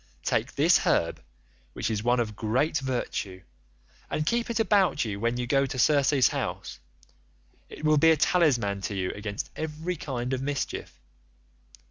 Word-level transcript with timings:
Take 0.23 0.55
this 0.55 0.79
herb, 0.79 1.21
which 1.73 1.91
is 1.91 2.01
one 2.03 2.19
of 2.19 2.35
great 2.35 2.79
virtue, 2.79 3.43
and 4.09 4.25
keep 4.25 4.49
it 4.49 4.59
about 4.59 5.05
you 5.05 5.19
when 5.19 5.37
you 5.37 5.45
go 5.45 5.67
to 5.67 5.77
Circe's 5.77 6.29
house, 6.29 6.79
it 7.69 7.85
will 7.85 7.99
be 7.99 8.09
a 8.09 8.17
talisman 8.17 8.81
to 8.81 8.95
you 8.95 9.11
against 9.11 9.51
every 9.55 9.95
kind 9.97 10.33
of 10.33 10.41
mischief. 10.41 10.99